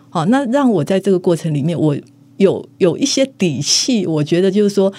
[0.09, 1.93] 好，那让我在这个过程里面，我
[2.37, 4.07] 有有一些底气。
[4.07, 4.93] 我觉得就是说，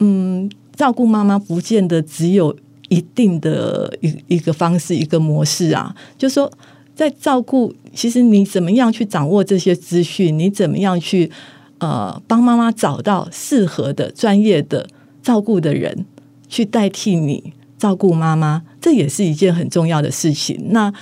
[0.00, 2.54] 嗯，照顾妈妈不见得只有。
[2.88, 6.50] 一定的一一个方式，一个模式啊，就说
[6.94, 11.30] 在照顾，其实你怎么样去掌握这些资讯，你怎么样去
[11.78, 14.86] 呃帮妈妈找到适合的专业的
[15.22, 16.06] 照顾的人
[16.48, 20.56] 去代替你照顾妈妈，这也是一件很重要的事情。
[20.70, 20.92] 那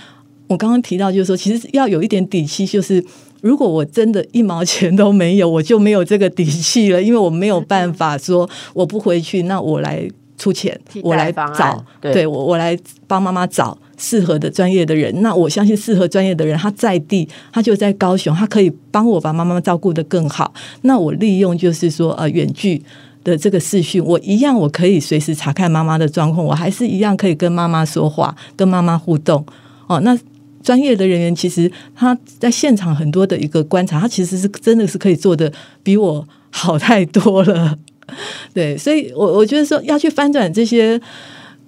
[0.49, 3.05] 我刚刚提到，就是说，其实要有一点底气，就是
[3.43, 10.09] 如果我真的一毛钱都没有，我就没有这个底气了，因为我没有办法说我不回去，那我来。
[10.37, 12.77] 出钱，我来找，对我我来
[13.07, 15.13] 帮妈妈找适合的专业的人。
[15.23, 20.53] 那我相信适合专业的人，他在地，他就在高雄，他可以帮我把妈妈照顾的更好。
[20.83, 22.83] 那我利用就是说呃远距
[23.23, 29.45] 的这个视讯，我一样我可以随时查看妈妈的状况，我还是一样可以跟妈妈说话，跟妈妈互动。
[29.87, 30.19] 哦，那
[30.63, 37.79] 专业的人员其实他在现场很多的一个观察，他其实是真的是可以做的比我好太多了。
[38.55, 41.01] 对，所以，我我觉得说要去翻转这些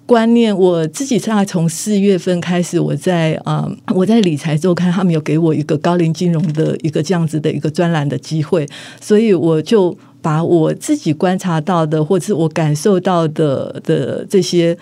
[0.05, 8.66] 观念，我自己大概从四月份开始，我在啊，我在理财周刊，他们有给我一个高龄金融的一个这样子的一个专栏的机会，
[9.01, 14.76] 所以我就把我自己观察到的，或者是我感受到的的这些。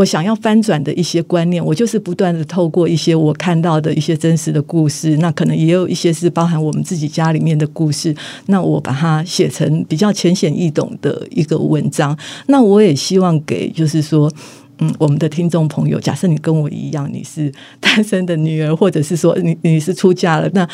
[0.00, 12.18] 我想要翻转的一些观念，我就是不断的透过一些我看到的一些真实的故事，那可能也有一些是包含我们自己家里面的故事，那我把它写成比较浅显易懂的一个文章。
[12.46, 14.32] 那我也希望给就是说，
[14.78, 20.66] 嗯，我们的听众朋友，假设你跟我一样，你是单身的女儿，或者是说你你是出嫁了，那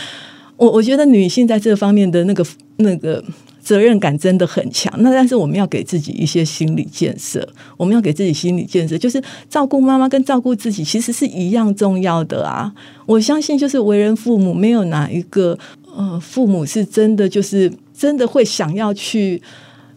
[0.57, 2.47] 我我觉得女性在这方面的那个
[2.77, 3.25] 那个。
[3.67, 7.45] 责任感真的很强，那但是我们要给自己一些心理建设，
[7.77, 12.73] 我们要给自己心理建设，就是照顾妈妈跟照顾自己其实是一样重要的啊！
[13.07, 15.59] 我相信，就是为人父母，没有哪一个
[15.97, 19.43] 呃父母是真的就是真的会想要去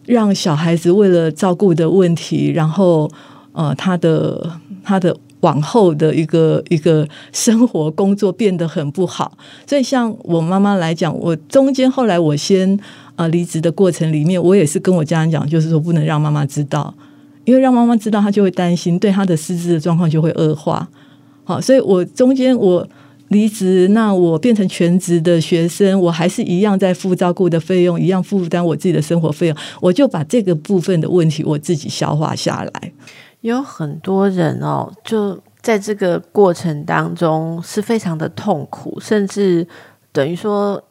[0.04, 3.08] 让小孩子为了照顾的问题，然后
[3.52, 4.50] 呃他的
[4.82, 9.38] 他的往后的一个一个生活工作变得很不好。
[9.64, 12.76] 所以，像我妈妈来讲，我中间后来我先。
[13.20, 16.94] 啊，离职的过程里面，我也是跟我家人讲，就是说不能让妈妈知道，
[17.44, 20.88] 因为让妈妈知道，她就会担心，对她的失智的状况就会恶化。
[21.44, 22.88] 好，所以我中间我
[23.28, 32.92] 离职，那我变成全职的学生，我还是一样在付照顾的费用，一样负担我自己的生活费用，我就把这个部分的问题我自己消化下来。
[33.42, 39.66] 有很多人哦，就在这个过程当中是非常的痛苦，甚至
[40.10, 40.82] 等于说。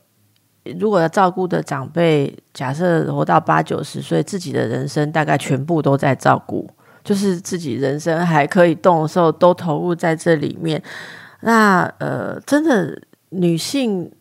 [0.80, 6.70] 如果要照顾的长辈，假设活到八九十岁，自己的人生大概全部都在照顾，
[7.04, 10.82] 就是自己人生还可以动的时候，都投入在这里面。
[11.42, 14.12] 那呃，真的女性。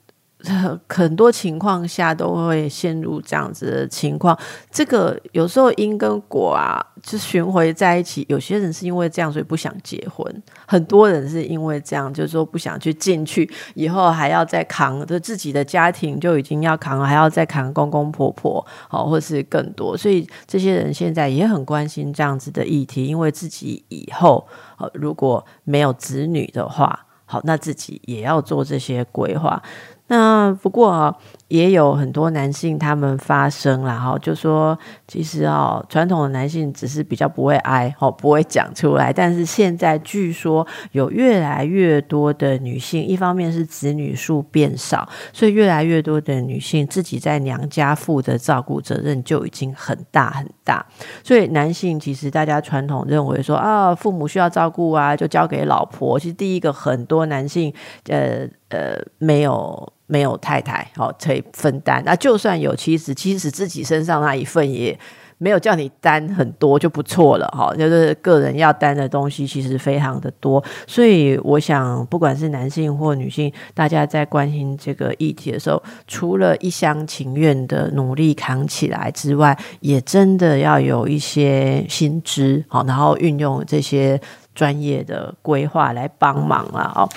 [0.89, 4.39] 很多情况下都会陷入这样子的情况，
[4.71, 8.25] 这个有时候因跟果啊，就巡回在一起。
[8.29, 10.27] 有些人是因为这样，所以不想结婚；
[10.67, 19.97] 很多人是因为这样，就是说不想去进去，以后还要再扛着自己的家庭，就已经要扛，还要再扛公公婆婆，哦，或是更多。
[19.97, 24.47] 所以这些人现在也很关心这样子的议题，因为自己以后
[24.79, 29.63] 呃如果没有子女的话，好，那自己也要做这些规划。
[30.09, 31.17] 那不过。
[31.49, 39.11] 也有很多男性他们发声了哈，就说其实哦，传统的男性只是比较不会哀哦，不会讲出来。
[39.11, 50.85] 但是现在据说有越来越多的女性，一方面是子女数变少，所以越来越多的女性自己在娘家负的照顾责任就已经很大很大。
[51.25, 56.19] 所以男性其实大家传统认为说啊，父母需要照顾啊，就交给老婆。
[56.19, 57.73] 其实第一个很多男性
[58.11, 59.91] 呃呃没有。
[60.09, 62.03] 没有太太，好可以分担。
[62.05, 64.99] 那就算有妻子，其实自己身上那一份也
[65.37, 67.73] 没有叫你担很多就不错了，哈。
[67.77, 84.21] 就是个人要担的东西其实非常的多，所以我想，不管是男性或女性，大家在关心这个议题的时候，除了一厢情愿的努力扛起来之外，也真的要有一些心知，好，然后运用这些
[84.55, 87.09] 专业的规划来帮忙了，哦。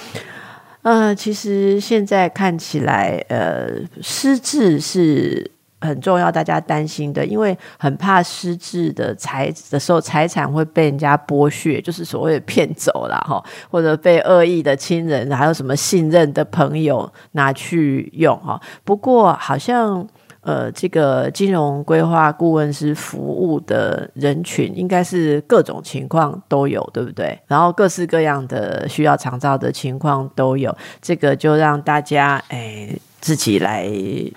[0.84, 3.67] 呃，其实现在看起来，呃，
[4.01, 18.59] 失智是很重要，大家担心的，因为很怕失智的财的时候，财产会被人家剥削，就是所谓的骗走了哈，或者被恶意的亲人，还有什么信任的朋友拿去用哈。
[18.84, 20.07] 不过好像。
[20.42, 27.39] 呃，这个金融规划顾问师服务的人群，应该是各种情况都有，对不对？
[27.46, 32.89] 然后各式各样的需要长照的情况都有，这个就让大家哎
[33.20, 33.88] 自己来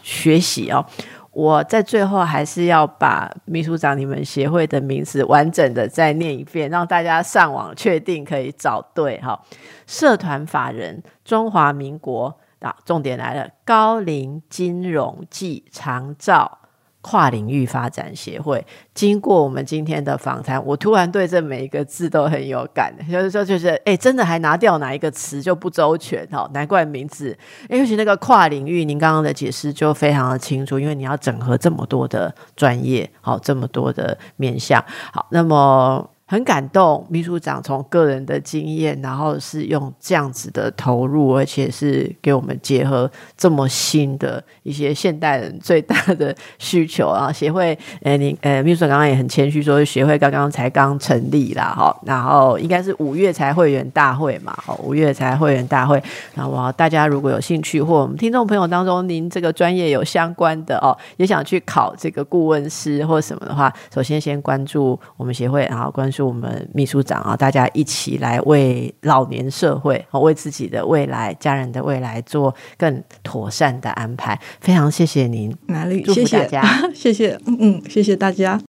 [0.03, 0.85] 学习哦。
[1.31, 9.41] 我在最后还是要把秘书长你们协会的名字完整的再念一遍，让大家上网确定可以找对哈。
[9.87, 12.39] 社团法人中华民国。
[12.61, 13.49] 啊，重点来了！
[13.65, 16.59] 高龄金融暨长照
[17.03, 18.67] 跨领域发展协会。
[18.95, 27.37] 经过我们今天的访谈，我突然对这每一个字都很有感，就是说，就是哎，真的还拿掉哪一个词就不周全哈，难怪名字。
[27.69, 34.83] 尤其那个跨领域，您刚刚的解释就非常的清楚，因为你要整合这么多的专业，好，这么多的面向，
[35.13, 36.09] 好，那么。
[36.27, 47.31] 很感动，秘书长从个人的经验，然后是用这样子的投入，而且是给我们结合这么新的一些现代人最大的需求啊。
[47.31, 56.03] 协会，呃，你呃，秘书长刚刚也很谦虚说，协会刚刚才刚成立啦，哈，然后应该是五月才会员大会嘛，哈，五月才会员大会。
[56.35, 66.11] 然后大家如果有兴趣，或我们听众朋友当中，您这个专业有相关的哦，也想去考这个顾问师或什么的话，首先先关注我们协会，然后关。
[66.15, 74.39] 是我们秘书长啊，大家一起来为老年社会和为自己的未来、家人的未来做更妥善的安排。
[74.61, 76.05] 非常谢谢您，哪里？
[76.05, 76.63] 谢谢大家，
[76.95, 78.61] 谢谢，嗯嗯，谢谢大家。